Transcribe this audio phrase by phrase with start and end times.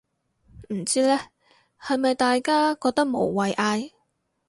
[0.71, 1.19] 唔知呢，
[1.79, 3.91] 係咪大家覺得無謂嗌